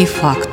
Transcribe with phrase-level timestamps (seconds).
[0.00, 0.48] «Артефакт».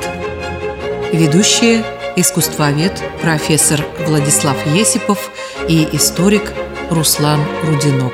[1.10, 1.82] Ведущие–
[2.16, 5.30] искусствовед профессор Владислав Есипов
[5.66, 6.52] и историк
[6.90, 8.12] Руслан Рудинок.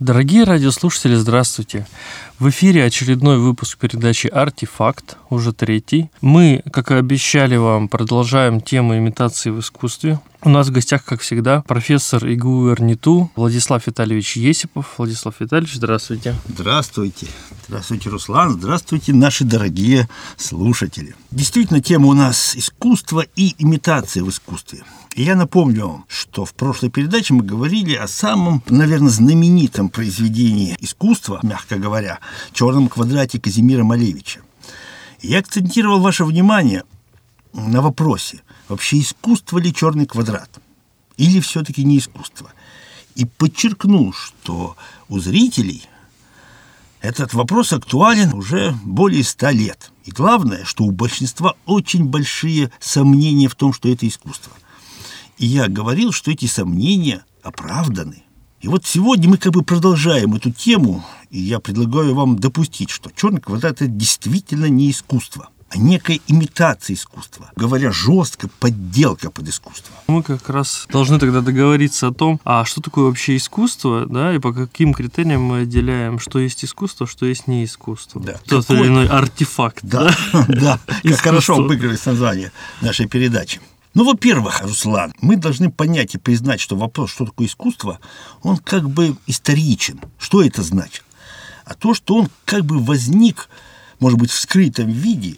[0.00, 1.86] Дорогие радиослушатели, здравствуйте.
[2.40, 6.10] В эфире очередной выпуск передачи «Артефакт», уже третий.
[6.20, 10.20] Мы, как и обещали вам, продолжаем тему имитации в искусстве.
[10.42, 14.94] У нас в гостях, как всегда, профессор ИГУ РНИТУ Владислав Витальевич Есипов.
[14.96, 16.34] Владислав Витальевич, здравствуйте.
[16.48, 17.26] Здравствуйте.
[17.68, 18.52] Здравствуйте, Руслан.
[18.52, 21.14] Здравствуйте, наши дорогие слушатели.
[21.30, 24.82] Действительно, тема у нас искусство и имитация в искусстве.
[25.14, 30.76] И я напомню вам, что в прошлой передаче мы говорили о самом, наверное, знаменитом произведении
[30.80, 32.20] искусства, мягко говоря,
[32.52, 34.40] «Черном квадрате» Казимира Малевича.
[35.22, 36.84] Я акцентировал ваше внимание
[37.52, 40.60] на вопросе, вообще искусство ли черный квадрат?
[41.16, 42.52] Или все-таки не искусство?
[43.16, 44.76] И подчеркнул, что
[45.08, 45.84] у зрителей
[47.00, 49.92] этот вопрос актуален уже более ста лет.
[50.04, 54.52] И главное, что у большинства очень большие сомнения в том, что это искусство.
[55.38, 58.22] И я говорил, что эти сомнения оправданы.
[58.60, 63.10] И вот сегодня мы как бы продолжаем эту тему, и я предлагаю вам допустить, что
[63.16, 67.50] черный квадрат это действительно не искусство, а некая имитация искусства.
[67.56, 69.94] Говоря жестко, подделка под искусство.
[70.08, 74.38] Мы как раз должны тогда договориться о том, а что такое вообще искусство, да, и
[74.38, 78.20] по каким критериям мы отделяем, что есть искусство, что есть не искусство.
[78.20, 78.34] Да.
[78.46, 78.82] Тот Какой...
[78.82, 79.78] или иной артефакт.
[79.84, 80.14] Да,
[80.48, 82.52] да, как хорошо обыгрывать название
[82.82, 83.58] нашей передачи.
[83.92, 87.98] Ну, во-первых, Руслан, мы должны понять и признать, что вопрос, что такое искусство,
[88.42, 90.00] он как бы историчен.
[90.18, 91.04] Что это значит?
[91.64, 93.48] А то, что он как бы возник,
[93.98, 95.36] может быть, в скрытом виде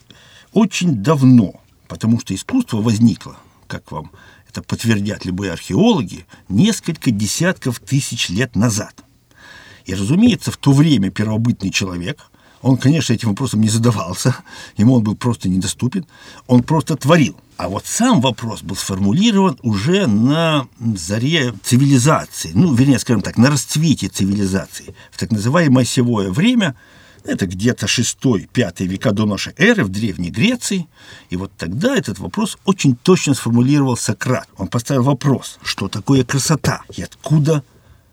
[0.52, 3.36] очень давно, потому что искусство возникло,
[3.66, 4.10] как вам
[4.48, 9.02] это подтвердят любые археологи, несколько десятков тысяч лет назад.
[9.86, 12.30] И, разумеется, в то время первобытный человек,
[12.62, 14.36] он, конечно, этим вопросом не задавался,
[14.76, 16.06] ему он был просто недоступен,
[16.46, 22.98] он просто творил– а вот сам вопрос был сформулирован уже на заре цивилизации, ну, вернее,
[22.98, 26.74] скажем так, на расцвете цивилизации, в так называемое осевое время,
[27.24, 30.88] это где-то 6-5 века до нашей эры в Древней Греции.
[31.30, 34.48] И вот тогда этот вопрос очень точно сформулировал Сократ.
[34.56, 36.82] Он поставил вопрос, что такое красота?
[36.96, 37.62] И откуда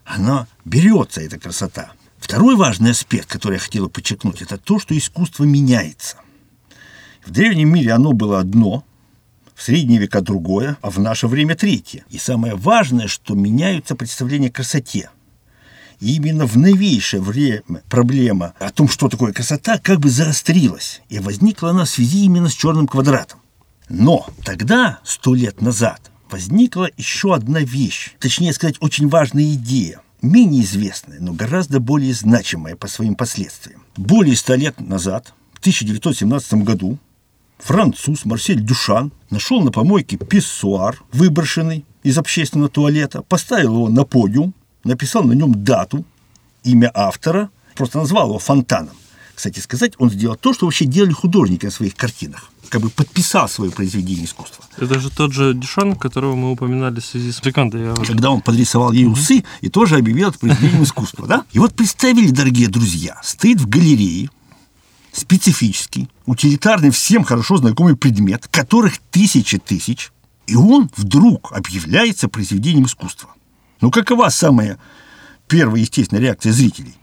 [0.05, 1.93] она берется, эта красота.
[2.19, 6.17] Второй важный аспект, который я хотел подчеркнуть, это то, что искусство меняется.
[7.25, 8.83] В древнем мире оно было одно,
[9.55, 12.05] в средние века другое, а в наше время третье.
[12.09, 15.09] И самое важное, что меняются представления о красоте.
[15.99, 21.01] И именно в новейшее время проблема о том, что такое красота, как бы заострилась.
[21.09, 23.41] И возникла она в связи именно с черным квадратом.
[23.89, 30.63] Но тогда, сто лет назад, возникла еще одна вещь, точнее сказать, очень важная идея, менее
[30.63, 33.83] известная, но гораздо более значимая по своим последствиям.
[33.95, 36.97] Более ста лет назад, в 1917 году,
[37.57, 44.53] француз Марсель Дюшан нашел на помойке писсуар, выброшенный из общественного туалета, поставил его на подиум,
[44.83, 46.05] написал на нем дату,
[46.63, 48.95] имя автора, просто назвал его фонтаном.
[49.39, 52.51] Кстати сказать, он сделал то, что вообще делали художники на своих картинах.
[52.67, 54.65] Как бы подписал свое произведение искусства.
[54.75, 57.95] Это же тот же Дюшан, которого мы упоминали в связи с Брикантой.
[58.05, 61.25] Когда он подрисовал ей усы и тоже объявил это произведением искусства.
[61.25, 61.45] Да?
[61.53, 64.29] И вот представили, дорогие друзья, стоит в галерее
[65.13, 70.11] специфический, утилитарный, всем хорошо знакомый предмет, которых тысячи тысяч,
[70.47, 73.29] и он вдруг объявляется произведением искусства.
[73.79, 74.77] Ну, какова самая
[75.47, 76.98] первая естественная реакция зрителей?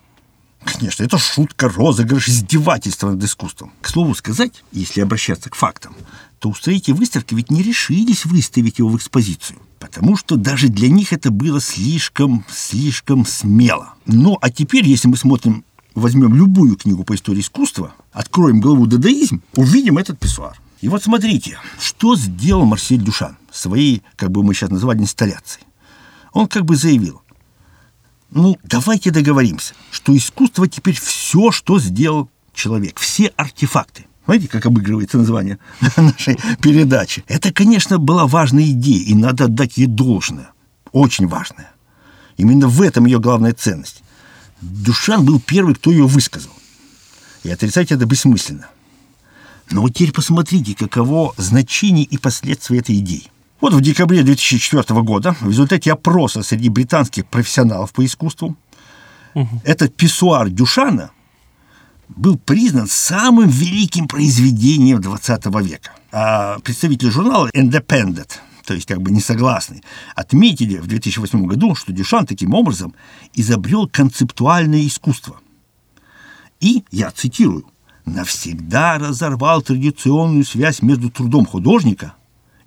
[0.66, 3.72] Конечно, это шутка, розыгрыш, издевательство над искусством.
[3.80, 5.94] К слову сказать, если обращаться к фактам,
[6.38, 11.12] то устроители выставки ведь не решились выставить его в экспозицию, потому что даже для них
[11.12, 13.94] это было слишком, слишком смело.
[14.04, 15.64] Ну, а теперь, если мы смотрим
[15.94, 20.60] возьмем любую книгу по истории искусства, откроем главу «Дадаизм», увидим этот писсуар.
[20.82, 25.64] И вот смотрите, что сделал Марсель Дюшан своей, как бы мы сейчас называли, инсталляцией.
[26.32, 27.22] Он как бы заявил,
[28.30, 34.06] ну, давайте договоримся, что искусство теперь все, что сделал человек, все артефакты.
[34.26, 35.58] Знаете, как обыгрывается название
[35.96, 37.24] нашей передачи?
[37.28, 40.50] Это, конечно, была важная идея, и надо отдать ей должное.
[40.92, 41.70] Очень важная.
[42.36, 44.02] Именно в этом ее главная ценность.
[44.60, 46.52] Душан был первый, кто ее высказал.
[47.44, 48.68] И отрицать это бессмысленно.
[49.70, 53.30] Но вот теперь посмотрите, каково значение и последствия этой идеи.
[53.60, 58.56] Вот в декабре 2004 года в результате опроса среди британских профессионалов по искусству
[59.34, 59.60] угу.
[59.64, 61.10] этот писсуар Дюшана
[62.08, 65.92] был признан самым великим произведением 20 века.
[66.12, 68.30] А представители журнала Independent,
[68.64, 69.82] то есть как бы несогласный,
[70.14, 72.94] отметили в 2008 году, что Дюшан таким образом
[73.34, 75.40] изобрел концептуальное искусство.
[76.60, 77.66] И, я цитирую,
[78.04, 82.14] навсегда разорвал традиционную связь между трудом художника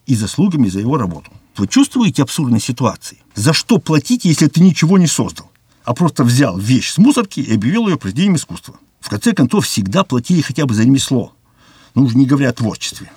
[0.09, 1.31] и заслугами за его работу.
[1.55, 3.19] Вы чувствуете абсурдность ситуации?
[3.35, 5.51] За что платить, если ты ничего не создал,
[5.83, 8.75] а просто взял вещь с мусорки и объявил ее произведением искусства?
[8.99, 11.33] В конце концов, всегда платили хотя бы за ремесло.
[11.93, 13.11] Ну, уже не говоря о творчестве.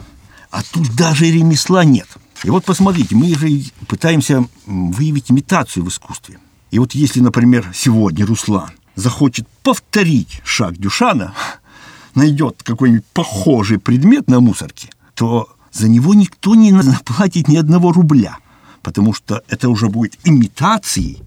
[0.50, 2.08] А тут даже ремесла нет.
[2.44, 3.48] И вот посмотрите, мы же
[3.88, 6.38] пытаемся выявить имитацию в искусстве.
[6.70, 11.32] И вот если, например, сегодня Руслан захочет повторить шаг Дюшана,
[12.14, 18.38] найдет какой-нибудь похожий предмет на мусорке, то за него никто не заплатит ни одного рубля,
[18.82, 21.22] потому что это уже будет имитацией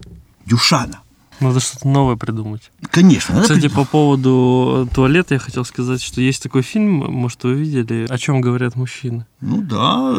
[0.45, 0.99] Дюшана.
[1.41, 2.71] Надо что-то новое придумать.
[2.91, 3.41] Конечно.
[3.41, 3.87] Кстати, придумать.
[3.87, 8.39] по поводу туалета я хотел сказать, что есть такой фильм, может, вы видели, о чем
[8.39, 9.25] говорят мужчины.
[9.41, 10.15] Ну да,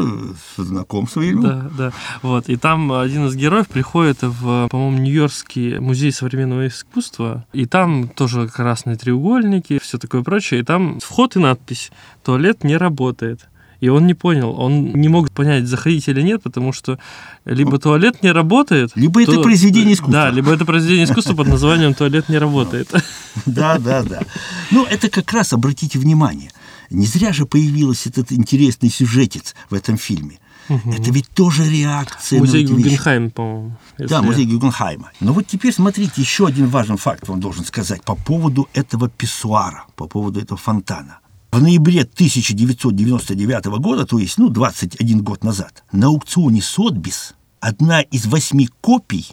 [0.59, 1.43] знаком с фильмом.
[1.43, 1.93] Да, да.
[2.21, 2.51] Вот.
[2.51, 8.49] И там один из героев приходит в, по-моему, Нью-Йоркский музей современного искусства, и там тоже
[8.49, 11.91] красные треугольники, все такое прочее, и там вход и надпись
[12.25, 13.49] «Туалет не работает».
[13.81, 16.99] И он не понял, он не мог понять, заходить или нет, потому что
[17.45, 18.93] либо туалет не работает...
[18.95, 20.25] Либо то, это произведение искусства.
[20.25, 22.93] Да, либо это произведение искусства под названием «Туалет не работает».
[23.45, 24.23] Да, да, да.
[24.71, 26.51] Ну, это как раз, обратите внимание,
[26.89, 30.39] не зря же появился этот интересный сюжетец в этом фильме.
[30.69, 30.93] Угу.
[30.93, 33.77] Это ведь тоже реакция музей на Гугенхайм, по-моему.
[33.99, 35.13] Да, музей Гугенхайма.
[35.21, 39.85] Но вот теперь смотрите, еще один важный факт вам должен сказать по поводу этого писсуара,
[39.95, 41.19] по поводу этого фонтана.
[41.53, 48.27] В ноябре 1999 года, то есть, ну, 21 год назад, на аукционе Сотбис одна из
[48.27, 49.29] восьми копий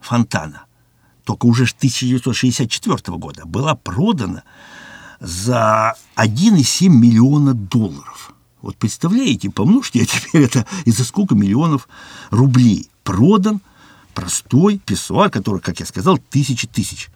[0.00, 0.64] фонтана,
[1.24, 4.44] только уже 1964 года, была продана
[5.20, 8.32] за 1,7 миллиона долларов.
[8.62, 11.88] Вот представляете, помножьте теперь это из-за сколько миллионов
[12.30, 12.88] рублей.
[13.04, 13.60] Продан
[14.14, 17.10] простой писсуар, который, как я сказал, тысячи тысяч.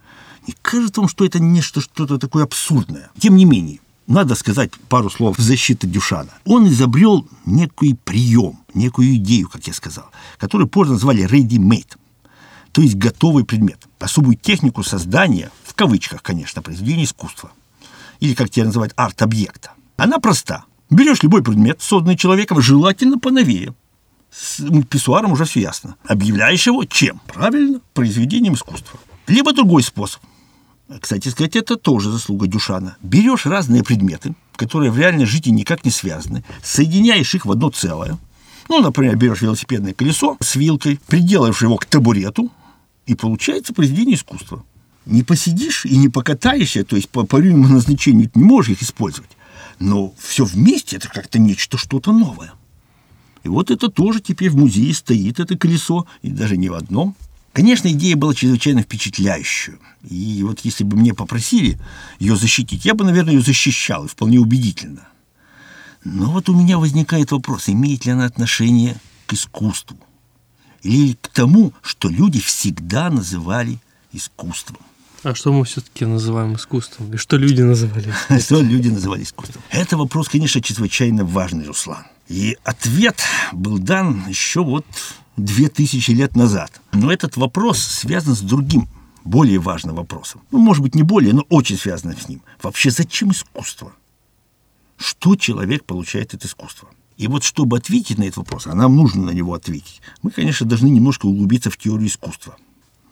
[0.46, 3.10] Не кажется вам, что это нечто что-то такое абсурдное?
[3.18, 6.30] Тем не менее, надо сказать пару слов в защиту Дюшана.
[6.44, 11.96] Он изобрел некий прием, некую идею, как я сказал, которую позже назвали ready-made,
[12.72, 17.52] то есть готовый предмет, особую технику создания, в кавычках, конечно, произведения искусства,
[18.20, 19.72] или, как тебя называют, арт-объекта.
[19.96, 20.64] Она проста.
[20.90, 23.74] Берешь любой предмет, созданный человеком, желательно поновее.
[24.30, 25.96] С писсуаром уже все ясно.
[26.04, 27.20] Объявляешь его чем?
[27.26, 28.98] Правильно, произведением искусства.
[29.26, 30.22] Либо другой способ.
[30.98, 32.96] Кстати сказать, это тоже заслуга Дюшана.
[33.02, 38.18] Берешь разные предметы, которые в реальной жизни никак не связаны, соединяешь их в одно целое.
[38.68, 42.50] Ну, например, берешь велосипедное колесо с вилкой, приделаешь его к табурету,
[43.06, 44.64] и получается произведение искусства.
[45.06, 49.30] Не посидишь и не покатаешься, то есть по прямому назначению ты не можешь их использовать.
[49.78, 52.52] Но все вместе это как-то нечто, что-то новое.
[53.42, 57.14] И вот это тоже теперь в музее стоит, это колесо, и даже не в одном–
[57.52, 59.78] Конечно, идея была чрезвычайно впечатляющая.
[60.08, 61.78] И вот если бы мне попросили
[62.18, 65.08] ее защитить, я бы, наверное, ее защищал, и вполне убедительно.
[66.04, 69.98] Но вот у меня возникает вопрос, имеет ли она отношение к искусству?
[70.82, 73.78] Или к тому, что люди всегда называли
[74.12, 74.78] искусством?
[75.22, 77.12] А что мы все-таки называем искусством?
[77.12, 78.40] И что люди называли искусством?
[78.40, 79.62] Что люди называли искусством?
[79.70, 82.04] Это вопрос, конечно, чрезвычайно важный, Руслан.
[82.28, 83.20] И ответ
[83.52, 84.86] был дан еще вот
[85.44, 86.80] две тысячи лет назад.
[86.92, 88.88] Но этот вопрос связан с другим,
[89.24, 90.40] более важным вопросом.
[90.50, 92.42] Ну, может быть, не более, но очень связанным с ним.
[92.62, 93.92] Вообще, зачем искусство?
[94.96, 96.88] Что человек получает от искусства?
[97.16, 100.66] И вот чтобы ответить на этот вопрос, а нам нужно на него ответить, мы, конечно,
[100.66, 102.56] должны немножко углубиться в теорию искусства.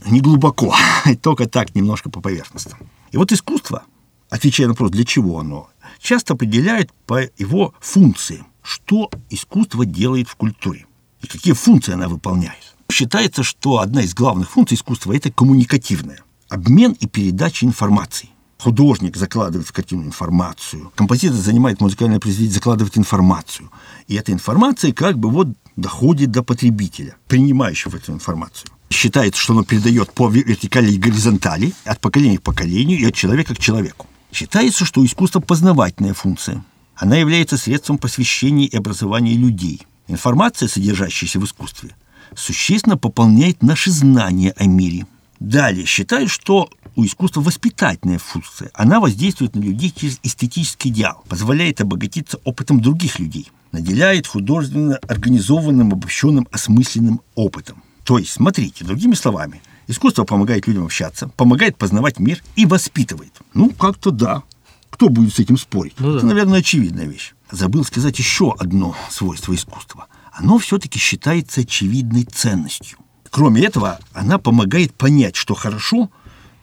[0.07, 0.75] Не глубоко,
[1.23, 2.75] только так, немножко по поверхности.
[3.11, 3.85] И вот искусство,
[4.31, 5.69] отвечая на вопрос, для чего оно,
[6.01, 10.88] часто определяет по его функции, что искусство делает в культуре
[11.23, 12.75] и какие функции она выполняет.
[12.91, 16.21] Считается, что одна из главных функций искусства– это коммуникативная.
[16.49, 18.31] Обмен и передача информации.
[18.59, 23.71] Художник закладывает в картину информацию, композитор занимает музыкальное произведение, закладывает информацию.
[24.09, 28.71] И эта информация как бы вот доходит до потребителя, принимающего эту информацию.
[28.91, 33.55] Считается, что она передает по вертикали и горизонтали, от поколения к поколению и от человека
[33.55, 34.07] к человеку.
[34.33, 36.65] Считается, что искусство– познавательная функция.
[36.97, 41.95] Она является средством посвящения и образования людей– Информация, содержащаяся в искусстве,
[42.35, 45.07] существенно пополняет наши знания о мире.
[45.39, 48.71] Далее считают, что у искусства воспитательная функция.
[48.75, 55.93] Она воздействует на людей через эстетический идеал, позволяет обогатиться опытом других людей, наделяет художественно организованным,
[55.93, 57.83] обобщенным, осмысленным опытом.
[58.03, 63.33] То есть, смотрите, другими словами, искусство помогает людям общаться, помогает познавать мир и воспитывает.
[63.55, 64.43] Ну, как-то да,
[64.91, 65.95] Кто будет с этим спорить?
[65.99, 66.17] Ну, да.
[66.19, 67.35] Это, наверное, очевидная вещь.
[67.51, 70.07] Забыл сказать еще одно свойство искусства.
[70.33, 72.99] Оно все-таки считается очевидной ценностью.
[73.31, 76.11] Кроме этого, она помогает понять, что хорошо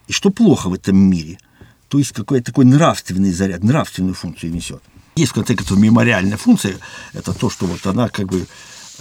[0.08, 1.40] и что плохо в этом мире.
[1.88, 4.82] То есть какой-то такой нравственный заряд, нравственную функцию несет.
[5.16, 6.78] Есть, в конце концов, мемориальная функция.
[7.14, 8.48] Это то, что вот она как бы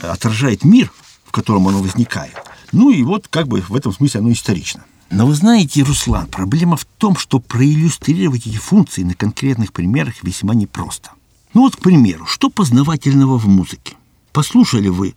[0.00, 0.92] отражает мир,
[1.24, 2.34] в котором оно возникает.
[2.72, 4.84] Ну и вот как бы в этом смысле оно исторично.
[5.10, 10.54] Но вы знаете, Руслан, проблема в том, что проиллюстрировать эти функции на конкретных примерах весьма
[10.54, 11.10] непросто.
[11.54, 13.94] Ну вот, к примеру, что познавательного в музыке?
[14.32, 15.14] Послушали вы,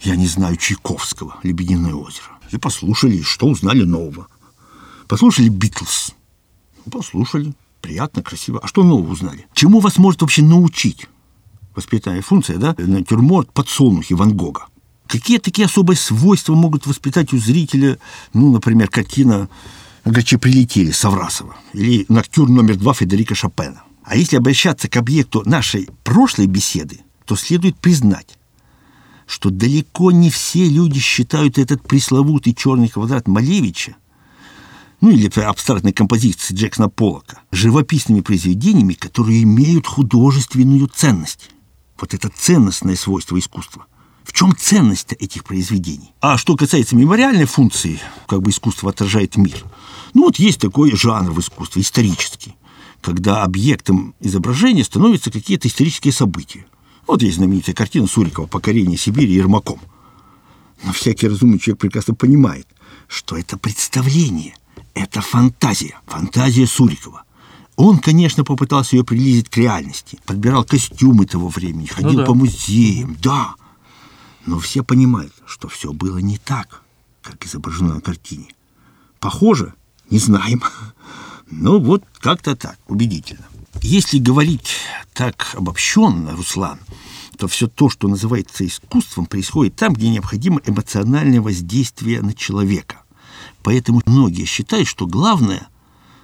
[0.00, 2.38] я не знаю, Чайковского «Лебединое озеро».
[2.50, 4.26] И послушали, что узнали нового.
[5.06, 6.12] Послушали «Битлз».
[6.90, 8.60] Послушали, приятно, красиво.
[8.62, 9.46] А что нового узнали?
[9.52, 11.06] Чему вас может вообще научить?
[11.76, 12.74] Воспитание функция, да?
[12.78, 14.66] Натюрморт подсолнухи Ван Гога.
[15.06, 17.98] Какие такие особые свойства могут воспитать у зрителя,
[18.32, 19.50] ну, например, картина
[20.06, 23.82] «Гачи прилетели» Саврасова или «Ноктюр номер два» Федерика Шопена.
[24.04, 28.38] А если обращаться к объекту нашей прошлой беседы, то следует признать,
[29.26, 33.96] что далеко не все люди считают этот пресловутый черный квадрат Малевича,
[35.00, 41.50] ну или абстрактной композиции Джексона Поллока, живописными произведениями, которые имеют художественную ценность.
[41.98, 43.86] Вот это ценностное свойство искусства.
[44.22, 46.12] В чем ценность этих произведений?
[46.20, 49.64] А что касается мемориальной функции, как бы искусство отражает мир,
[50.12, 52.56] ну вот есть такой жанр в искусстве, исторический,
[53.04, 56.64] когда объектом изображения становятся какие-то исторические события.
[57.06, 59.78] Вот есть знаменитая картина Сурикова «Покорение Сибири Ермаком».
[60.82, 62.66] Но всякий разумный человек прекрасно понимает,
[63.06, 64.56] что это представление,
[64.94, 67.24] это фантазия, фантазия Сурикова.
[67.76, 72.24] Он, конечно, попытался ее приблизить к реальности, подбирал костюмы того времени, ходил ну да.
[72.24, 73.54] по музеям, да.
[74.46, 76.82] Но все понимают, что все было не так,
[77.20, 78.48] как изображено на картине.
[79.20, 79.74] Похоже,
[80.08, 80.62] не знаем.
[81.50, 83.44] Ну вот как-то так, убедительно.
[83.82, 84.76] Если говорить
[85.12, 86.78] так обобщенно, Руслан,
[87.36, 93.02] то все то, что называется искусством, происходит там, где необходимо эмоциональное воздействие на человека.
[93.62, 95.68] Поэтому многие считают, что главная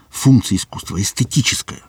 [0.09, 1.83] функция искусства эстетическая.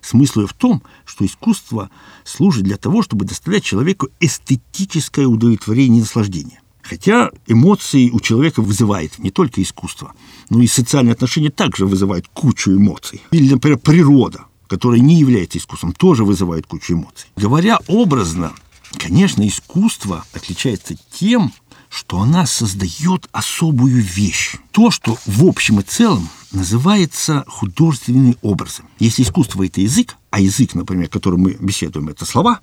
[0.00, 1.90] Смысл в том, что искусство
[2.24, 6.60] служит для того, чтобы доставлять человеку эстетическое удовлетворение и наслаждение.
[6.88, 10.14] Хотя эмоции у человека вызывает не только искусство,
[10.48, 13.20] но и социальные отношения также вызывают кучу эмоций.
[13.30, 17.28] Или, например, природа которое не является искусством, тоже вызывает кучу эмоций.
[17.36, 18.52] Говоря образно,
[18.98, 21.52] конечно, искусство отличается тем,
[21.88, 24.56] что она создает особую вещь.
[24.72, 28.86] То, что в общем и целом называется художественным образом.
[28.98, 32.60] Если искусство– это язык, а язык, например, которым мы беседуем, это слова,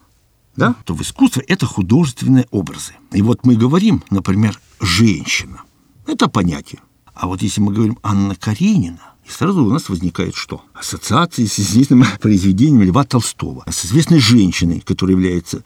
[0.56, 2.94] да, то в искусстве это художественные образы.
[3.12, 5.62] И вот мы говорим, например, «женщина».
[6.08, 6.82] Это понятие.
[7.14, 10.62] А вот если мы говорим «Анна Каренина», и сразу у нас возникает что?
[10.74, 15.64] Ассоциации с известным произведением Льва Толстого, с известной женщиной, которая является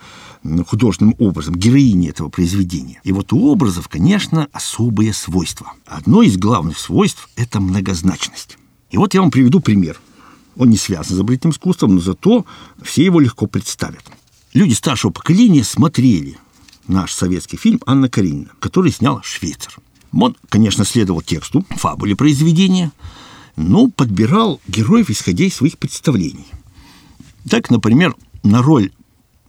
[0.65, 3.01] художественным образом, героиней этого произведения.
[3.03, 5.73] И вот у образов, конечно, особые свойства.
[5.85, 8.57] Одно из главных свойств– это многозначность.
[8.91, 9.99] И вот я вам приведу пример.
[10.55, 12.45] Он не связан с изобретением искусством, но зато
[12.81, 14.05] все его легко представят.
[14.53, 16.37] Люди старшего поколения смотрели
[16.87, 19.75] наш советский фильм «Анна Каренина», который снял швейцар.
[20.11, 22.91] Он, конечно, следовал тексту, фабуле произведения–
[23.59, 26.47] но подбирал героев, исходя из своих представлений.
[27.49, 28.91] Так, например, на роль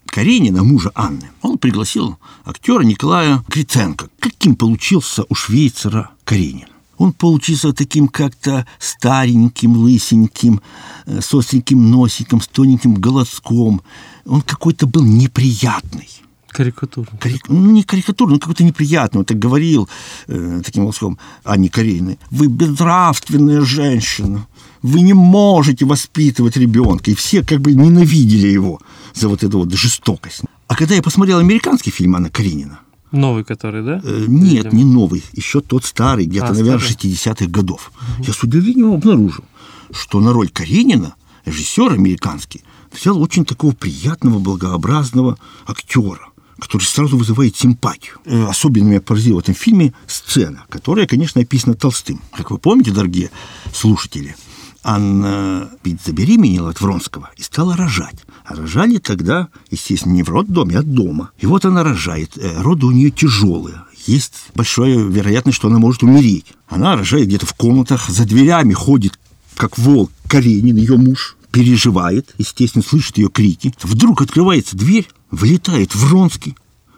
[0.06, 4.08] Каренина, мужа Анны, он пригласил актера Николая Криценко.
[4.18, 6.66] Каким получился у швейцара Каренин?
[6.98, 10.60] Он получился таким как-то стареньким, лысеньким,
[11.06, 13.80] э, с остреньким носиком, с тоненьким голоском.
[14.24, 16.08] Он какой-то был неприятный.
[16.48, 17.18] Карикатурный.
[17.18, 17.48] Карик...
[17.48, 19.20] Ну, не карикатурный, но какой-то неприятный.
[19.20, 19.88] Он так говорил
[20.26, 22.18] э, таким голоском Анне Карениной.
[22.30, 24.46] Вы безнравственная женщина.
[24.82, 27.10] Вы не можете воспитывать ребенка.
[27.10, 28.80] И все как бы ненавидели его
[29.14, 30.42] за вот эту вот жестокость.
[30.66, 32.80] А когда я посмотрел американский фильм Анна Каренина,
[33.12, 34.00] Новый который, да?
[34.04, 34.76] Э, нет, Или...
[34.76, 35.24] не новый.
[35.32, 37.90] Еще тот старый, где-то, а, наверное, 60-х годов.
[38.18, 38.24] Угу.
[38.26, 39.44] Я с удивлением обнаружил,
[39.90, 46.30] что на роль Каренина режиссер американский взял очень такого приятного, благообразного актера
[46.60, 48.16] который сразу вызывает симпатию.
[48.26, 52.20] Э, особенно меня поразила в этом фильме сцена, которая, конечно, описана Толстым.
[52.36, 53.30] Как вы помните, дорогие
[53.72, 54.36] слушатели,
[54.82, 58.24] Анна ведь забеременела от Вронского и стала рожать.
[58.44, 61.30] А рожали тогда, естественно, не в роддоме, а дома.
[61.38, 62.36] И вот она рожает.
[62.36, 63.82] Э, роды у нее тяжелые.
[64.06, 66.46] Есть большая вероятность, что она может умереть.
[66.68, 69.18] Она рожает где-то в комнатах, за дверями ходит,
[69.56, 73.74] как волк, Каренин, ее муж, переживает, естественно, слышит ее крики.
[73.82, 76.56] Вдруг открывается дверь, влетает Вронский,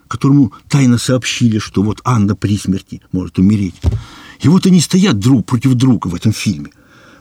[0.08, 3.80] которому тайно сообщили, что вот Анна при смерти может умереть.
[4.40, 6.70] И вот они стоят друг против друга в этом фильме.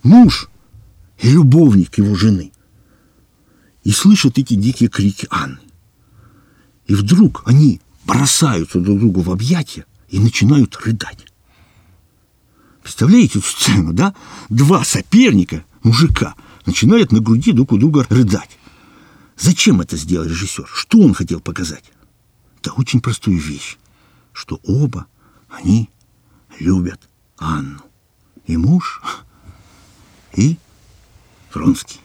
[0.04, 0.50] Муж
[1.20, 2.52] и любовник его жены.
[3.84, 5.60] и слышат эти дикие крики Анны.
[6.88, 11.26] И вдруг они бросаются друг другу в объятия и начинают рыдать.
[12.84, 14.14] Представляете эту сцену, да?
[14.50, 18.58] Два соперника, мужика, начинают на груди друг у друга рыдать.
[19.38, 20.68] Зачем это сделал режиссер?
[20.72, 21.86] Что он хотел показать?
[22.64, 23.78] Да очень простую вещь,
[24.34, 25.08] что оба
[25.50, 25.90] они
[26.60, 27.02] любят
[27.38, 27.82] Анну.
[28.46, 29.02] И муж,
[30.36, 30.58] и
[31.54, 32.00] Вронский.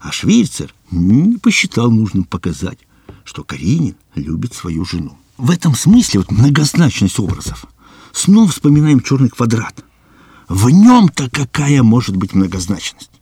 [0.00, 2.78] А Швейцер не посчитал нужным показать,
[3.24, 5.18] что Каренин любит свою жену.
[5.36, 7.66] В этом смысле вот многозначность образов.
[8.12, 9.84] Снова вспоминаем черный квадрат.
[10.48, 13.19] В нем-то какая может быть многозначность?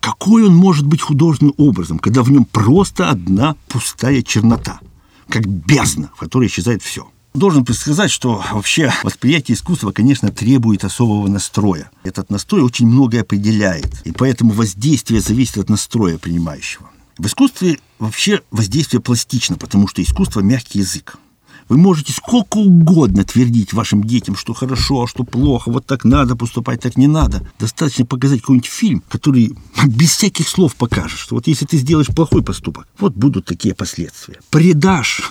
[0.00, 4.80] Какой он может быть художественным образом, когда в нем просто одна пустая чернота,
[5.28, 7.08] как бездна, в которой исчезает все?
[7.34, 11.90] Должен предсказать, что вообще восприятие искусства, конечно, требует особого настроя.
[12.02, 16.90] Этот настрой очень многое определяет, и поэтому воздействие зависит от настроя принимающего.
[17.18, 21.18] В искусстве вообще воздействие пластично, потому что искусство– мягкий язык.
[21.68, 26.34] Вы можете сколько угодно твердить вашим детям, что хорошо, а что плохо, вот так надо
[26.34, 27.46] поступать, так не надо.
[27.58, 29.54] Достаточно показать какой-нибудь фильм, который
[29.86, 34.40] без всяких слов покажет, что вот если ты сделаешь плохой поступок, вот будут такие последствия.
[34.50, 35.30] Предашь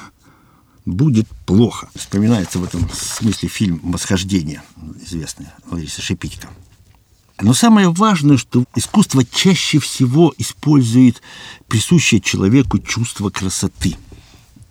[0.86, 1.90] будет плохо.
[1.96, 4.62] Вспоминается в этом смысле фильм «Восхождение»,
[5.06, 6.48] известный Лариса Шепитько.
[7.42, 11.22] Но самое важное, что искусство чаще всего использует
[11.68, 13.96] присущее человеку чувство красоты–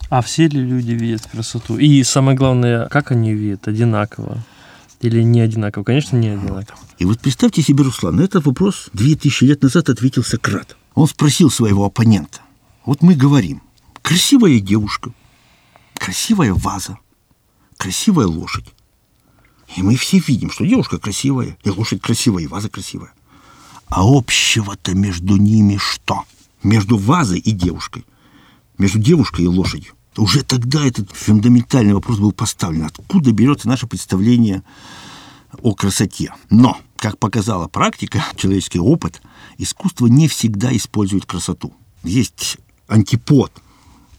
[0.09, 1.79] а все ли люди видят красоту?
[1.79, 3.67] И самое главное, как они видят?
[3.69, 4.39] Одинаково?
[5.01, 5.85] Или не одинаково?
[5.85, 6.79] Конечно, не одинаково.
[6.99, 10.77] И вот представьте себе, Руслан, на этот вопрос 2000 лет назад ответил Сократ.
[10.95, 12.41] Он спросил своего оппонента.
[12.85, 13.63] Вот мы говорим,
[14.03, 15.11] красивая девушка,
[15.95, 16.99] красивая ваза,
[17.77, 18.67] красивая лошадь.
[19.77, 23.13] И мы все видим, что девушка красивая, и лошадь красивая, и ваза красивая.
[23.89, 26.25] А общего-то между ними что?
[26.63, 28.05] Между вазой и девушкой.
[28.79, 29.96] Между девушкой и лошадью.
[30.19, 32.85] Уже тогда этот фундаментальный вопрос был поставлен.
[32.85, 34.63] Откуда берется наше представление
[35.63, 36.33] о красоте?
[36.51, 39.21] Но, как показала практика, человеческий опыт,
[39.59, 41.75] искусство не всегда использует красоту.
[42.03, 43.53] Есть антипод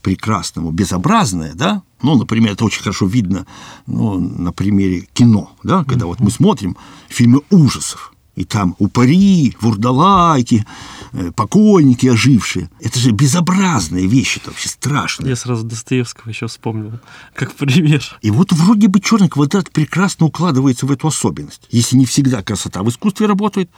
[0.02, 3.46] прекрасному, безобразное, да, ну, например, это очень хорошо видно
[3.86, 6.76] ну, на примере кино, да, когда вот мы смотрим
[7.08, 10.64] фильмы ужасов, и там упыри, вурдалаки,
[11.12, 12.70] э, покойники ожившие.
[12.80, 15.26] Это же безобразные вещи, это вообще страшно.
[15.26, 17.00] Я сразу Достоевского еще вспомнил,
[17.34, 18.00] как пример.
[18.22, 21.62] И вот вроде бы черный квадрат прекрасно укладывается в эту особенность.
[21.70, 23.70] Если не всегда красота в искусстве работает,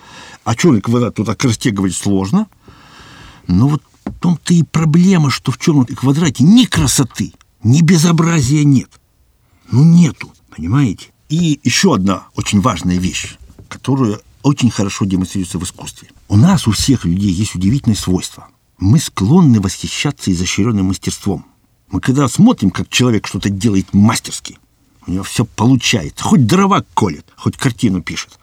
[0.45, 2.47] а черный квадрат туда растягивать сложно,
[3.47, 8.91] но вот в том-то и проблема, что в черном квадрате ни красоты, ни безобразия нет.
[9.71, 11.07] Ну, нету, понимаете?
[11.31, 13.37] И еще одна очень важная вещь,
[13.69, 16.09] которую очень хорошо демонстрируется в искусстве.
[16.29, 18.49] У нас, у всех людей, есть удивительное свойство.
[18.79, 21.47] Мы склонны восхищаться изощренным мастерством.
[21.91, 24.59] Мы когда смотрим, как человек что-то делает мастерски,
[25.07, 26.25] у него все получается.
[26.25, 28.39] Хоть дрова колет, хоть картину пишет.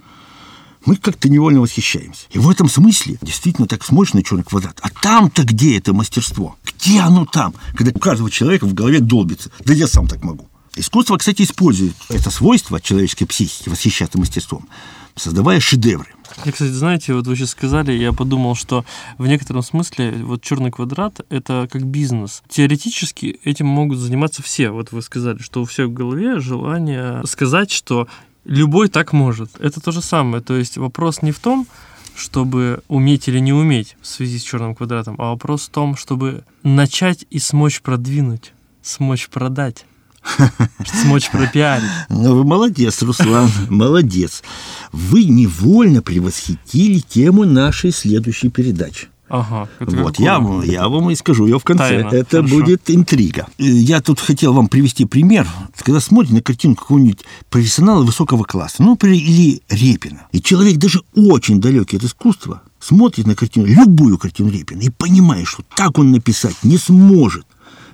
[0.85, 2.27] Мы как-то невольно восхищаемся.
[2.31, 4.79] И в этом смысле действительно так смотришь на черный квадрат.
[4.81, 6.57] А там-то где это мастерство?
[6.63, 7.53] Где оно там?
[7.75, 9.51] Когда у каждого человека в голове долбится.
[9.65, 10.47] Да я сам так могу.
[10.77, 14.67] Искусство, кстати, использует это свойство человеческой психики, восхищаться мастерством,
[15.17, 16.07] создавая шедевры.
[16.45, 18.85] Я, кстати, знаете, вот вы сейчас сказали, я подумал, что
[19.17, 22.43] в некотором смысле вот черный квадрат это как бизнес.
[22.47, 24.69] Теоретически этим могут заниматься все.
[24.69, 28.07] Вот вы сказали, что у всех в голове желание сказать, что
[28.45, 29.51] любой так может.
[29.59, 30.43] Это то же самое.
[30.43, 31.67] То есть вопрос не в том,
[32.15, 36.43] чтобы уметь или не уметь в связи с черным квадратом, а вопрос в том, чтобы
[36.63, 39.85] начать и смочь продвинуть, смочь продать.
[40.85, 41.89] Смочь пропиарить.
[42.09, 44.43] Ну, вы молодец, Руслан, молодец.
[44.91, 49.07] Вы невольно превосхитили тему нашей следующей передачи.
[49.29, 49.67] Ага.
[49.79, 52.01] Вот, я, я вам и скажу ее в конце.
[52.01, 52.07] Тайна.
[52.15, 52.55] Это Хорошо.
[52.55, 53.47] будет интрига.
[53.57, 55.45] Я тут хотел вам привести пример.
[55.77, 61.59] Когда смотрите на картину какого-нибудь профессионала высокого класса, ну, или Репина, и человек даже очень
[61.59, 66.55] далекий от искусства, смотрит на картину, любую картину Репина, и понимает, что так он написать
[66.63, 67.45] не сможет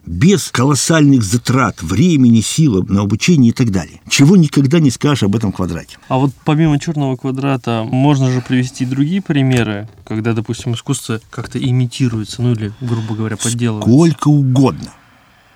[0.06, 4.02] без колоссальных затрат времени, силы на обучение и так далее.
[4.10, 5.98] Чего никогда не скажешь об этом квадрате.
[6.10, 12.42] А вот помимо черного квадрата можно же привести другие примеры, когда, допустим, искусство как-то имитируется,
[12.42, 13.90] ну или, грубо говоря, подделывается.
[13.90, 14.94] Сколько угодно.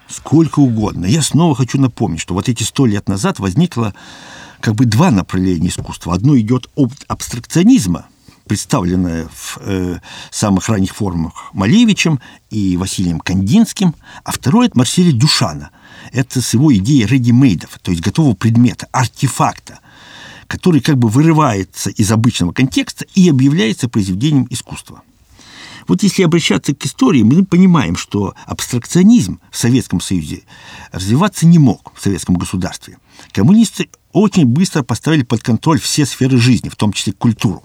[0.08, 1.06] Сколько угодно.
[1.06, 3.94] Я снова хочу напомнить, что вот эти сто лет назад возникло
[4.62, 6.14] как бы два направления искусства.
[6.14, 8.06] Одно идет от абстракционизма–
[8.48, 10.00] представленная в э,
[10.32, 15.70] самых ранних формах Малевичем и Василием Кандинским, а второе– это Марселя Дюшана.
[16.12, 19.80] Это с его идеей редимейдов, то есть готового предмета, артефакта,
[20.48, 25.02] который как бы вырывается из обычного контекста и объявляется произведением искусства.
[25.88, 30.44] Вот если обращаться к истории, мы понимаем, что абстракционизм в Советском Союзе
[30.92, 32.98] развиваться не мог в советском государстве.
[33.32, 37.64] Коммунисты очень быстро поставили под контроль все сферы жизни, в том числе культуру.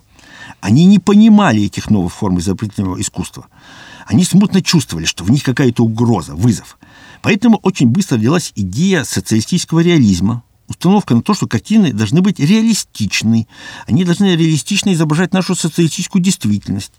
[0.62, 3.48] Они не понимали этих новых форм изобретательного искусства.
[4.06, 6.78] Они смутно чувствовали, что в них какая-то угроза, вызов.
[7.20, 13.48] Поэтому очень быстро родилась идея социалистического реализма, установка на то, что картины должны быть реалистичны,
[13.88, 16.92] они должны реалистично изображать нашу социалистическую действительность.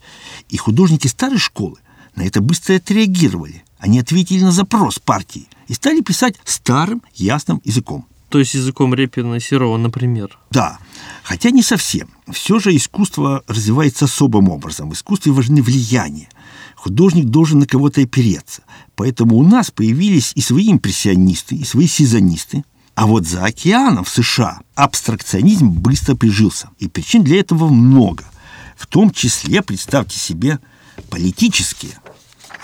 [0.49, 1.77] И художники старой школы
[2.17, 3.63] на это быстро отреагировали.
[3.79, 8.05] Они ответили на запрос партии и стали писать старым ясным языком.
[8.33, 10.39] То есть языком Репина и Серова, например.
[10.49, 10.79] Да,
[11.21, 12.09] хотя не совсем.
[12.31, 14.89] Все же искусство развивается особым образом.
[14.89, 16.29] В искусстве важны влияния.
[16.75, 18.63] Художник должен на кого-то опереться.
[18.95, 22.63] Поэтому у нас появились и свои импрессионисты, и свои сезонисты.
[22.95, 26.69] А вот за океаном в США абстракционизм быстро прижился.
[26.79, 28.23] И причин для этого много.
[28.75, 30.57] В том числе, представьте себе,
[31.11, 31.99] политические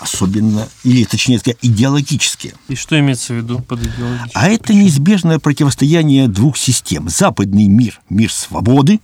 [0.00, 2.54] особенно, или точнее сказать, идеологические.
[2.68, 4.32] И что имеется в виду под идеологическим?
[4.34, 7.08] А это неизбежное противостояние двух систем.
[7.08, 9.00] Западный мир– мир свободы,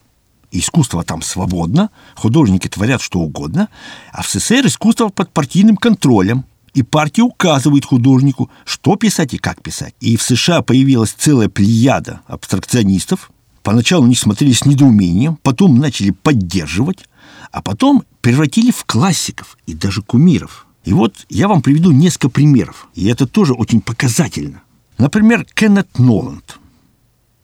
[0.50, 3.68] искусство там свободно, художники творят что угодно,
[4.12, 9.62] а в СССР искусство под партийным контролем, и партия указывает художнику, что писать и как
[9.62, 9.94] писать.
[10.00, 13.30] И в США появилась целая плеяда абстракционистов.
[13.62, 17.08] Поначалу они смотрели с недоумением, потом начали поддерживать,
[17.50, 22.86] а потом превратили в классиков и даже кумиров– и вот я вам приведу несколько примеров,
[22.94, 24.62] и это тоже очень показательно.
[24.98, 26.60] Например, Кеннет Ноланд,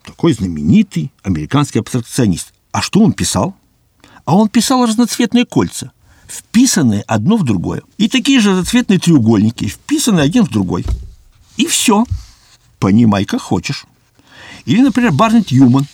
[0.05, 2.55] такой знаменитый американский абстракционист.
[2.71, 3.57] А что он писал?
[4.25, 5.91] А он писал разноцветные кольца,
[6.29, 7.83] вписанные одно в другое.
[7.99, 10.85] И такие же разноцветные треугольники, вписанные один в другой.
[11.57, 12.05] И все.
[12.79, 13.87] Понимай, как хочешь.
[14.67, 15.87] Или, например, Барнет Юман.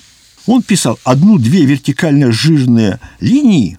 [0.44, 3.78] Он писал одну-две вертикально жирные линии,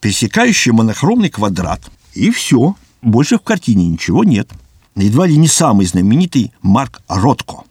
[0.00, 1.88] пересекающие монохромный квадрат.
[2.14, 2.74] И все.
[3.02, 4.50] Больше в картине ничего нет.
[4.96, 7.64] Едва ли не самый знаменитый Марк Ротко.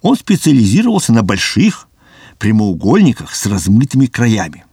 [0.00, 1.88] Он специализировался на больших
[2.38, 4.64] прямоугольниках с размытыми краями.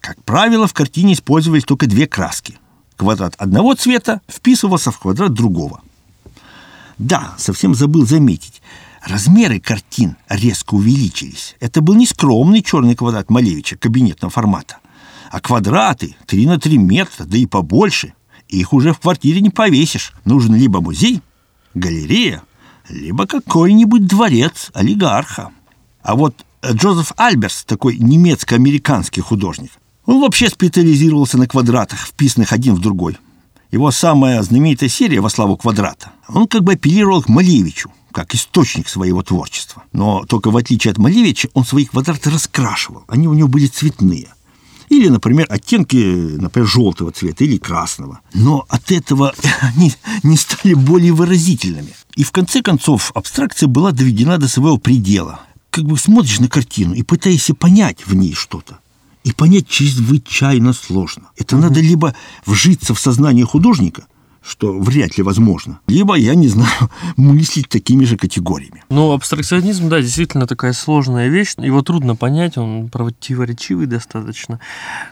[0.00, 2.58] Как правило, в картине использовались только две краски.
[2.96, 5.80] Квадрат одного цвета вписывался в квадрат другого.
[6.98, 8.62] Да, совсем забыл заметить,
[9.02, 11.56] размеры картин резко увеличились.
[11.58, 14.76] Это был не скромный черный квадрат Малевича кабинетного формата,
[15.30, 18.12] а квадраты 3 на 3 метра, да и побольше–
[18.48, 20.12] их уже в квартире не повесишь.
[20.24, 21.20] Нужен либо музей,
[21.74, 22.42] галерея,
[22.88, 25.50] либо какой-нибудь дворец олигарха.
[26.02, 29.72] А вот Джозеф Альберс, такой немецко-американский художник,
[30.06, 33.16] он вообще специализировался на квадратах, вписанных один в другой.
[33.70, 36.12] Его самая знаменитая серия «Во славу квадрата».
[36.28, 39.82] Он как бы апеллировал к Малевичу, как источник своего творчества.
[39.92, 43.04] Но только в отличие от Малевича, он свои квадраты раскрашивал.
[43.08, 44.28] Они у него были цветные.
[44.88, 48.20] Или, например, оттенки, например, желтого цвета или красного.
[48.32, 49.92] Но от этого они
[50.22, 51.94] не стали более выразительными.
[52.16, 55.40] И в конце концов абстракция была доведена до своего предела.
[55.70, 58.78] Как бы смотришь на картину и пытаешься понять в ней что-то.
[59.24, 61.30] И понять чрезвычайно сложно.
[61.36, 61.64] Это угу.
[61.64, 62.14] надо либо
[62.46, 64.06] вжиться в сознание художника,
[64.44, 65.80] что вряд ли возможно.
[65.86, 68.82] Либо, я не знаю, мыслить такими же категориями.
[68.90, 71.54] Ну, абстракционизм, да, действительно такая сложная вещь.
[71.56, 74.60] Его трудно понять, он противоречивый достаточно.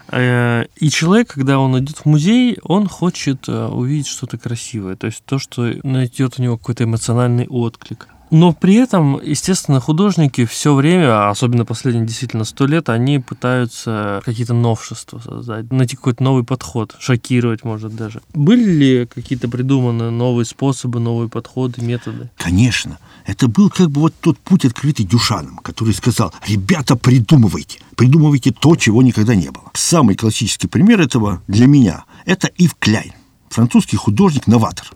[0.08, 4.96] Э, и человек, когда он идет в музей, он хочет э, увидеть что-то красивое.
[4.96, 8.08] То есть то, что найдет у него какой-то эмоциональный отклик.
[8.32, 14.54] Но при этом, естественно, художники все время, особенно последние действительно сто лет, они пытаются какие-то
[14.54, 18.22] новшества создать, найти какой-то новый подход, шокировать, может, даже.
[18.32, 22.30] Были ли какие-то придуманы новые способы, новые подходы, методы?
[22.38, 22.98] Конечно.
[23.26, 28.76] Это был как бы вот тот путь, открытый Дюшаном, который сказал, ребята, придумывайте, придумывайте то,
[28.76, 29.70] чего никогда не было.
[29.74, 33.12] Самый классический пример этого для меня– это Ив Кляйн,
[33.50, 34.90] французский художник-новатор.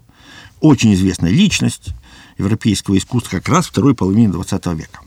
[0.61, 1.90] Очень известная личность,
[2.38, 5.01] европейского искусства как раз второй половины 20 века.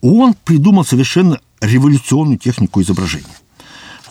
[0.00, 3.26] Он придумал совершенно революционную технику изображения.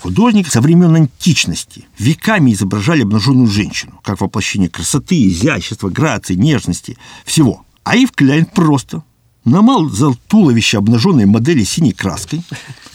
[0.02, 7.66] Художники со времен античности веками изображали обнаженную женщину, как воплощение красоты, изящества, грации, нежности, всего.
[7.84, 9.04] А Ив Кляйн просто
[9.46, 12.42] намазал туловище обнаженной модели синей краской,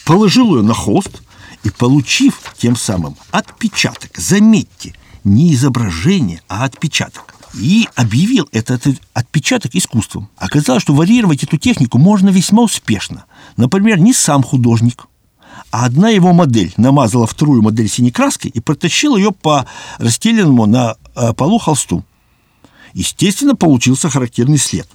[0.04, 1.22] положил ее на холст
[1.64, 10.28] и, получив тем самым отпечаток, заметьте, не изображение, а отпечаток, и объявил этот отпечаток искусством.
[10.36, 13.24] Оказалось, что варьировать эту технику можно весьма успешно.
[13.56, 15.06] Например, не сам художник,
[15.70, 19.66] а одна его модель намазала вторую модель синей краской и протащила ее по
[19.98, 22.04] расстеленному на э, полу холсту.
[22.94, 24.88] Естественно, получился характерный след.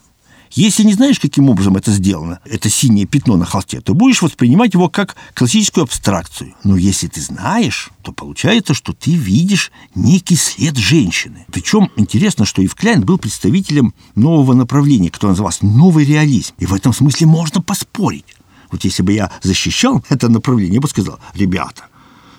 [0.55, 4.75] Если не знаешь, каким образом это сделано, это синее пятно на холсте, то будешь воспринимать
[4.75, 6.53] его как классическую абстракцию.
[6.63, 11.47] Но если ты знаешь, то получается, что ты видишь некий след женщины.
[11.51, 16.53] Причем интересно, что Ив Кляйн был представителем нового направления, которое называлось «новый реализм».
[16.59, 18.35] И в этом смысле можно поспорить.
[18.71, 21.85] Вот если бы я защищал это направление, я бы сказал, ребята,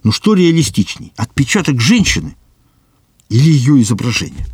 [0.04, 2.36] ну что реалистичней, отпечаток женщины
[3.28, 4.46] или ее изображение?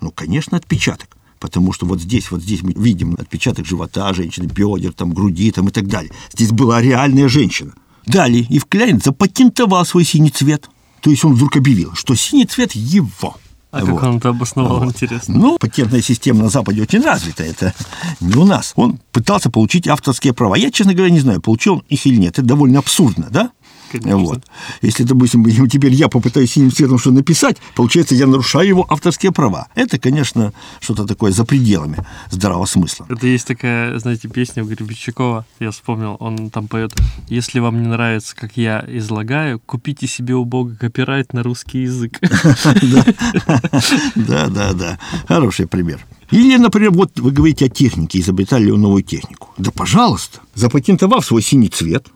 [0.00, 4.94] Ну, конечно, отпечаток потому что вот здесь, вот здесь мы видим отпечаток живота женщины, бедер,
[4.94, 6.10] там, груди там, и так далее.
[6.32, 7.74] Здесь была реальная женщина.
[8.06, 10.70] Далее Ив Кляйн запатентовал свой синий цвет.
[11.02, 13.36] То есть он вдруг объявил, что синий цвет его.
[13.72, 14.00] А вот.
[14.00, 14.94] как он это обосновал, вот.
[14.94, 15.36] интересно?
[15.36, 17.74] Ну, патентная система на Западе очень развита, это
[18.20, 18.72] не у нас.
[18.76, 20.54] Он пытался получить авторские права.
[20.54, 22.38] Я, честно говоря, не знаю, получил он их или нет.
[22.38, 23.50] Это довольно абсурдно, да?
[23.98, 24.24] Конечно.
[24.24, 24.44] Вот.
[24.82, 29.68] Если, допустим, теперь я попытаюсь синим цветом что написать, получается, я нарушаю его авторские права.
[29.74, 31.98] Это, конечно, что-то такое за пределами
[32.30, 33.06] здравого смысла.
[33.08, 36.94] Это есть такая, знаете, песня у Гребенщикова, я вспомнил, он там поет
[37.28, 42.20] «Если вам не нравится, как я излагаю, купите себе у Бога копирайт на русский язык».
[44.14, 44.98] Да, да, да.
[45.28, 46.04] Хороший пример.
[46.30, 49.50] Или, например, вот вы говорите о технике, изобретали ли новую технику.
[49.58, 52.08] Да, пожалуйста, запатентовав свой синий цвет,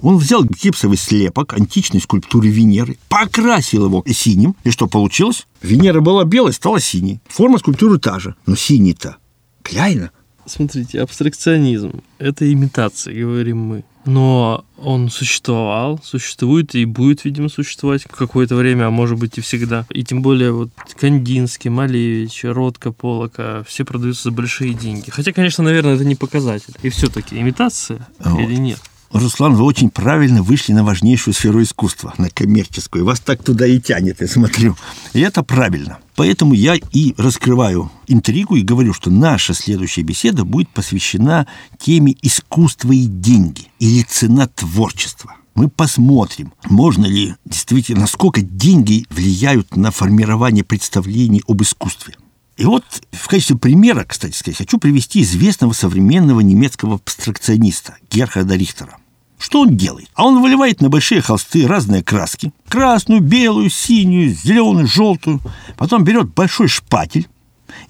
[0.00, 5.46] он взял гипсовый слепок античной скульптуры Венеры, покрасил его синим, и что получилось?
[5.62, 7.20] Венера была белой, стала синей.
[7.28, 9.16] Форма скульптуры та же, но синий-то
[9.62, 10.10] Кляйна.
[10.46, 13.84] Смотрите, абстракционизм– это имитация, говорим мы.
[14.04, 19.86] Но он существовал, существует и будет, видимо, существовать какое-то время, а может быть и всегда.
[19.88, 20.68] И тем более вот
[21.00, 25.08] Кандинский, Малевич, Ротко, Полока, все продаются за большие деньги.
[25.08, 26.74] Хотя, конечно, наверное, это не показатель.
[26.82, 28.40] И все-таки имитация вот.
[28.40, 28.80] или нет?
[29.14, 33.04] Руслан, вы очень правильно вышли на важнейшую сферу искусства, на коммерческую.
[33.04, 34.76] Вас так туда и тянет, я смотрю.
[35.12, 35.98] И это правильно.
[36.16, 41.46] Поэтому я и раскрываю интригу и говорю, что наша следующая беседа будет посвящена
[41.78, 45.36] теме искусства и деньги, или цена творчества.
[45.54, 52.16] Мы посмотрим, можно ли действительно, насколько деньги влияют на формирование представлений об искусстве.
[52.56, 58.96] И вот в качестве примера, кстати сказать, хочу привести известного современного немецкого абстракциониста Герхарда Рихтера.
[59.44, 60.08] Что он делает?
[60.14, 62.50] А он выливает на большие холсты разные краски.
[62.66, 65.38] Красную, белую, синюю, зеленую, желтую.
[65.76, 67.28] Потом берет большой шпатель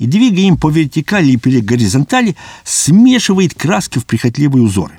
[0.01, 4.95] и, двигая им по вертикали или горизонтали, смешивает краски в прихотливые узоры.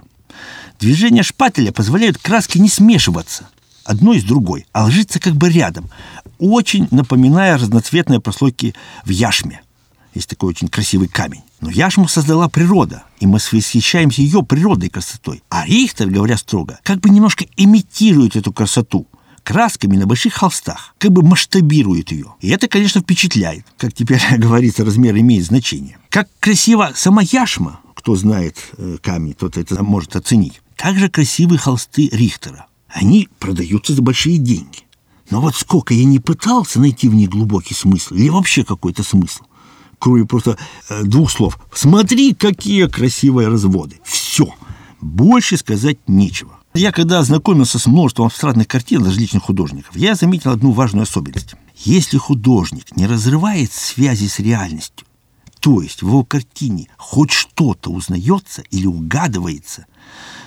[0.79, 3.49] Движения шпателя позволяют краске не смешиваться
[3.83, 5.89] одной с другой, а ложиться как бы рядом,
[6.39, 9.61] очень напоминая разноцветные прослойки в яшме.
[10.13, 11.41] Есть такой очень красивый камень.
[11.65, 15.41] Но яшму создала природа, и мы восхищаемся ее природной красотой.
[15.49, 19.07] А Рихтер, говоря строго, как бы немножко имитирует эту красоту
[19.41, 22.35] красками на больших холстах, как бы масштабирует ее.
[22.39, 23.65] И это, конечно, впечатляет.
[23.79, 25.97] Как теперь говорится, размер имеет значение.
[26.09, 30.61] Как красиво сама яшма, кто знает э, камни, тот это может оценить.
[30.75, 32.67] Также красивые холсты Рихтера.
[32.89, 34.83] Они продаются за большие деньги.
[35.31, 39.45] Но вот сколько я не пытался найти в них глубокий смысл, или вообще какой-то смысл,
[39.99, 40.57] кроме просто
[40.89, 41.59] э, двух слов.
[41.73, 43.99] Смотри, какие красивые разводы.
[44.03, 44.53] Все.
[45.01, 46.59] Больше сказать нечего.
[46.73, 51.55] Я когда ознакомился с множеством абстрактных картин различных художников, я заметил одну важную особенность.
[51.77, 55.07] Если художник не разрывает связи с реальностью,
[55.61, 59.85] то есть в его картине хоть что-то узнается или угадывается,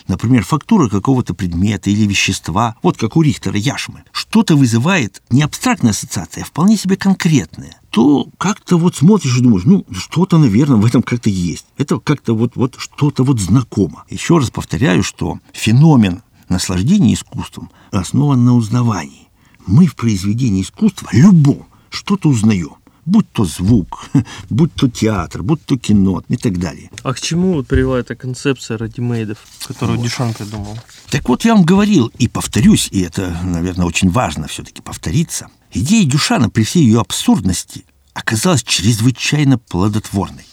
[0.09, 5.93] например, фактура какого-то предмета или вещества, вот как у Рихтера яшмы, что-то вызывает не абстрактная
[5.93, 10.87] ассоциация, а вполне себе конкретная, то как-то вот смотришь и думаешь, ну, что-то, наверное, в
[10.87, 11.67] этом как-то есть.
[11.77, 14.05] Это как-то вот, вот что-то вот знакомо.
[14.11, 19.29] Еще раз повторяю, что феномен наслаждения искусством основан на узнавании.
[19.67, 22.77] Мы в произведении искусства любом что-то узнаем
[23.09, 24.11] будь то звук,
[24.51, 26.91] будь то театр, будь то кино и так далее.
[27.03, 30.05] А к чему вот привела эта концепция радимейдов, которую вот.
[30.05, 30.79] Дюшан придумал?
[31.11, 35.49] Так вот, я вам говорил и повторюсь, и это, наверное, очень важно все-таки повториться.
[35.73, 40.45] Идея Дюшана при всей ее абсурдности оказалась чрезвычайно плодотворной.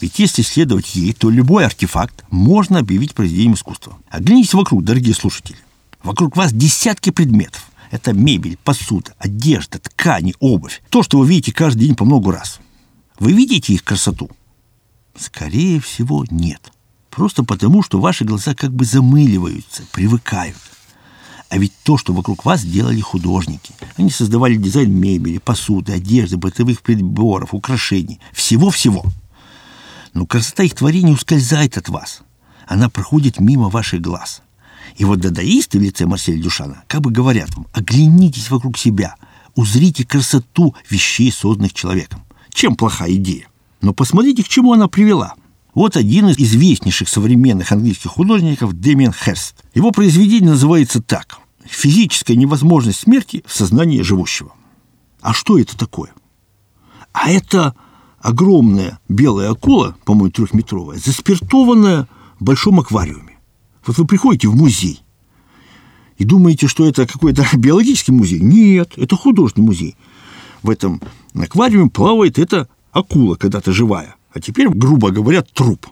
[0.00, 3.98] Ведь если следовать ей, то любой артефакт можно объявить произведением искусства.
[4.10, 5.58] Оглянитесь вокруг, дорогие слушатели.
[6.02, 7.64] Вокруг вас десятки предметов.
[7.92, 10.82] Это мебель, посуда, одежда, ткани, обувь.
[10.88, 12.58] То, что вы видите каждый день по много раз.
[13.18, 14.30] Вы видите их красоту?
[15.14, 16.72] Скорее всего, нет.
[17.10, 20.56] Просто потому, что ваши глаза как бы замыливаются, привыкают.
[21.50, 23.74] А ведь то, что вокруг вас делали художники.
[23.96, 28.20] Они создавали дизайн мебели, посуды, одежды, бытовых приборов, украшений.
[28.32, 29.04] Всего-всего.
[30.14, 32.22] Но красота их творений ускользает от вас.
[32.66, 34.40] Она проходит мимо ваших глаз.
[34.96, 39.16] И вот дадаисты в лице Марселя Дюшана как бы говорят вам, оглянитесь вокруг себя,
[39.54, 42.22] узрите красоту вещей, созданных человеком.
[42.52, 43.48] Чем плохая идея?
[43.80, 45.34] Но посмотрите, к чему она привела.
[45.74, 49.56] Вот один из известнейших современных английских художников Дэмиан Херст.
[49.74, 54.52] Его произведение называется так «Физическая невозможность смерти в сознании живущего».
[55.22, 56.12] А что это такое?
[57.12, 57.74] А это
[58.20, 63.31] огромная белая акула, по-моему, трехметровая, заспиртованная в большом аквариуме.
[63.86, 65.02] Вот вы приходите в музей
[66.18, 68.40] и думаете, что это какой-то биологический музей.
[68.40, 69.96] Нет, это художественный музей.
[70.62, 71.00] В этом
[71.34, 74.14] аквариуме плавает эта акула, когда-то живая.
[74.32, 75.86] А теперь, грубо говоря, труп.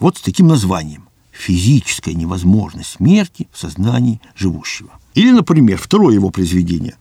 [0.00, 1.08] Вот с таким названием.
[1.32, 4.90] Физическая невозможность смерти в сознании живущего.
[5.14, 6.96] Или, например, второе его произведение.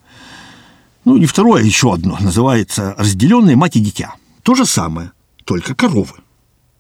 [1.06, 2.18] Ну, не второе, а еще одно.
[2.20, 4.14] Называется «Разделенные мать и дитя».
[4.44, 5.12] То же самое,
[5.46, 6.14] только коровы.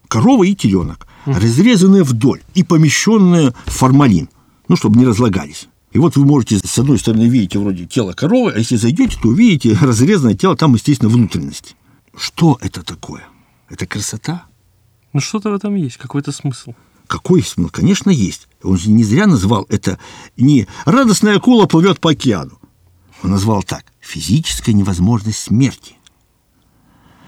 [0.07, 4.29] Корова и теленок, разрезанные вдоль и помещенные в формалин,
[4.67, 5.67] ну, чтобы не разлагались.
[5.91, 9.29] И вот вы можете, с одной стороны, видите вроде тело коровы, а если зайдете, то
[9.29, 11.75] увидите разрезанное тело, там, естественно, внутренности.
[12.15, 13.27] Что это такое?
[13.69, 14.45] Это красота?
[15.13, 16.73] Ну, что-то в этом есть, какой-то смысл.
[17.07, 17.71] Какой смысл?
[17.71, 18.47] Конечно, есть.
[18.63, 19.97] Он же не зря назвал это
[20.35, 22.59] не «радостная акула плывет по океану».
[23.23, 25.95] Он назвал так «физическая невозможность смерти».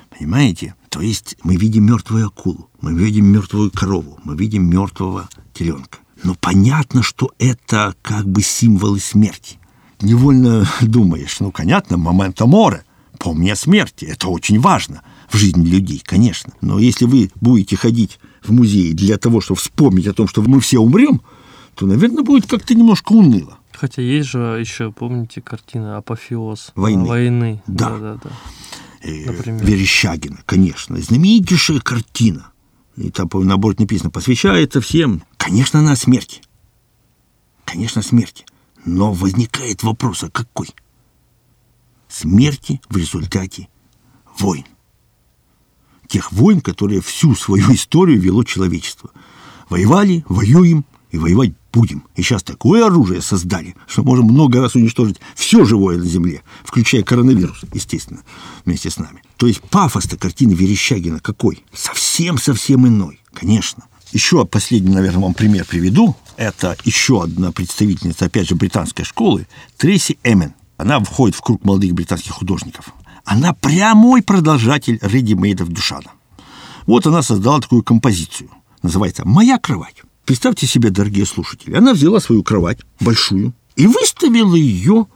[0.09, 0.75] Понимаете?
[0.89, 5.99] То есть мы видим мертвую акулу, мы видим мертвую корову, мы видим мертвого теленка.
[6.23, 9.57] Но понятно, что это как бы символы смерти.
[10.01, 12.83] Невольно думаешь, ну, понятно, момента море,
[13.19, 16.53] помни о смерти, это очень важно в жизни людей, конечно.
[16.61, 20.59] Но если вы будете ходить в музей для того, чтобы вспомнить о том, что мы
[20.59, 21.21] все умрем,
[21.75, 23.59] то, наверное, будет как-то немножко уныло.
[23.71, 27.05] Хотя есть же еще, помните, картина «Апофеоз» войны.
[27.07, 27.63] войны.
[27.67, 27.91] Да.
[27.91, 28.29] да, да, да.
[29.01, 30.99] Э, Верещагина, конечно.
[30.99, 32.51] Знаменитейшая картина.
[32.97, 35.23] И там, по наоборот, написано, посвящается всем.
[35.37, 36.41] Конечно, она смерти.
[37.65, 38.45] Конечно, смерти.
[38.85, 40.69] Но возникает вопрос, а какой?
[42.07, 43.69] Смерти в результате
[44.37, 44.65] войн.
[46.07, 49.11] Тех войн, которые всю свою историю вело человечество.
[49.69, 52.03] Воевали, воюем и воевать будем.
[52.15, 57.03] И сейчас такое оружие создали, что можем много раз уничтожить все живое на Земле, включая
[57.03, 58.21] коронавирус, естественно,
[58.65, 59.21] вместе с нами.
[59.37, 61.63] То есть пафос-то картины Верещагина какой?
[61.73, 63.85] Совсем-совсем иной, конечно.
[64.11, 66.15] Еще последний, наверное, вам пример приведу.
[66.35, 70.53] Это еще одна представительница, опять же, британской школы, Трейси Эмен.
[70.77, 72.89] Она входит в круг молодых британских художников.
[73.25, 76.11] Она прямой продолжатель редимейдов Дюшана.
[76.87, 78.49] Вот она создала такую композицию.
[78.81, 80.01] Называется «Моя кровать».
[80.29, 85.07] Представьте себе, дорогие слушатели, она взяла свою кровать, большую, и выставила ее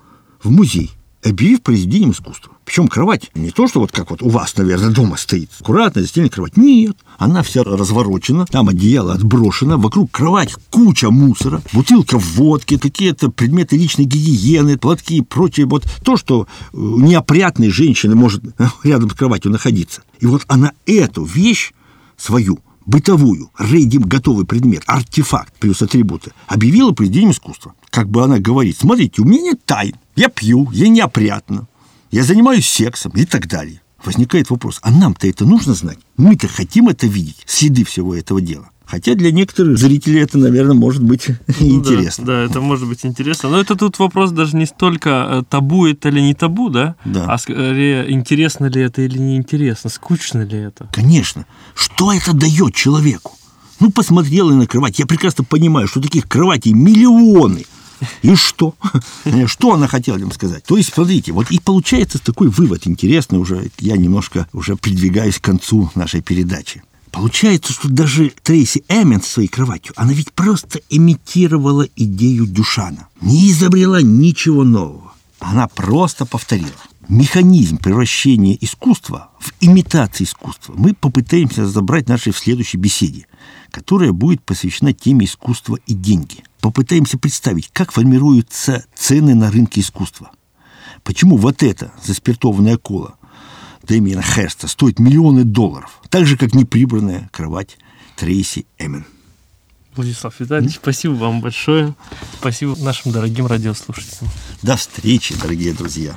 [0.41, 0.89] в музей,
[1.23, 2.53] объявив произведением искусства.
[2.65, 6.31] Причем кровать не то, что вот как вот у вас, наверное, дома стоит, аккуратно застеленная
[6.31, 6.57] кровать.
[6.57, 13.77] Нет, она вся разворочена, там одеяло отброшено, вокруг кровать куча мусора, бутылка водки, какие-то предметы
[13.77, 15.67] личной гигиены, платки и прочее.
[15.67, 18.43] Вот то, что э, неопрятной женщины может
[18.83, 20.01] рядом с кроватью находиться.
[20.21, 21.71] И вот она эту вещь
[22.17, 27.73] свою бытовую, рейдим готовый предмет, артефакт плюс атрибуты, объявила произведением искусства.
[27.89, 31.67] Как бы она говорит, смотрите, у меня нет тайн, я пью, я неопрятно,
[32.11, 33.81] я занимаюсь сексом и так далее.
[34.03, 35.99] Возникает вопрос, а нам-то это нужно знать?
[36.17, 38.69] Мы-то хотим это видеть, следы всего этого дела.
[38.93, 41.25] Хотя для некоторых зрителей это, наверное, может быть
[41.59, 42.25] ну, интересно.
[42.25, 43.49] Да, да, это может быть интересно.
[43.49, 46.93] Но это тут вопрос даже не столько э, табу это или не табу, да?
[47.03, 47.25] Да.
[47.25, 50.89] А скорее, интересно ли это или неинтересно, скучно ли это.
[50.93, 51.47] Конечно.
[51.73, 53.31] Что это дает человеку?
[53.79, 54.99] Ну, посмотрел и на кровать.
[54.99, 57.65] Я прекрасно понимаю, что таких кроватей миллионы.
[58.21, 58.75] И что?
[59.47, 60.65] Что она хотела им сказать?
[60.65, 63.71] То есть, смотрите, вот и получается такой вывод интересный уже.
[63.79, 66.83] Я немножко уже придвигаюсь к концу нашей передачи.
[67.13, 73.07] Получается, что даже Трейси Эммен с своей кроватью, она ведь просто имитировала идею Дюшана.
[73.21, 75.13] Не изобрела ничего нового.
[75.37, 76.71] Она просто повторила.
[77.07, 83.27] Механизм превращения искусства в имитацию искусства мы попытаемся разобрать в нашей в следующей беседе,
[83.69, 86.43] которая будет посвящена теме искусства и деньги.
[86.61, 90.31] Попытаемся представить, как формируются цены на рынке искусства.
[91.03, 93.13] Почему вот это заспиртованная кола–
[93.83, 97.77] Дэмиена Херста стоит миллионы долларов, так же, как неприбранная кровать
[98.15, 99.05] Трейси Эмен.
[99.95, 101.93] Владислав Витальевич, спасибо вам большое.
[102.39, 104.31] Спасибо нашим дорогим радиослушателям.
[104.61, 106.15] До встречи, дорогие друзья.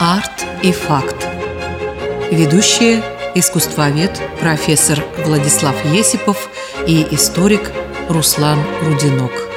[0.00, 1.28] Арт и факт.
[2.32, 3.02] Ведущие
[3.34, 6.48] искусствовед профессор Владислав Есипов
[6.86, 7.70] и историк
[8.08, 9.47] Руслан Рудинок.